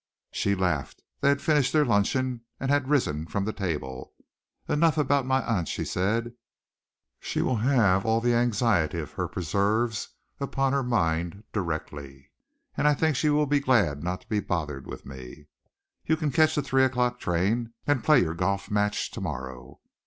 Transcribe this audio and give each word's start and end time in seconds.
She 0.31 0.55
laughed. 0.55 1.03
They 1.19 1.29
had 1.29 1.43
finished 1.43 1.73
their 1.73 1.85
luncheon 1.85 2.41
and 2.59 2.71
had 2.71 2.89
risen 2.89 3.27
from 3.27 3.45
the 3.45 3.53
table. 3.53 4.15
"Enough 4.67 4.97
about 4.97 5.27
my 5.27 5.45
aunt," 5.45 5.67
she 5.67 5.85
said. 5.85 6.33
"She 7.19 7.39
will 7.43 7.57
have 7.57 8.03
all 8.03 8.19
the 8.19 8.33
anxiety 8.33 8.97
of 8.97 9.11
her 9.11 9.27
preserves 9.27 10.07
upon 10.39 10.73
her 10.73 10.81
mind 10.81 11.43
directly, 11.53 12.31
and 12.75 12.87
I 12.87 12.95
think 12.95 13.15
she 13.15 13.29
will 13.29 13.45
be 13.45 13.59
glad 13.59 14.03
not 14.03 14.21
to 14.21 14.27
be 14.27 14.39
bothered 14.39 14.87
with 14.87 15.05
me. 15.05 15.45
You 16.03 16.17
catch 16.17 16.55
your 16.55 16.63
three 16.63 16.83
o'clock 16.83 17.19
train, 17.19 17.73
and 17.85 18.03
play 18.03 18.21
your 18.21 18.33
golf 18.33 18.71
match 18.71 19.11
to 19.11 19.21
morrow." 19.21 19.81